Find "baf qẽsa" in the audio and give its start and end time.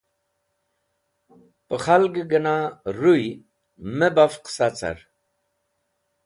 4.15-4.67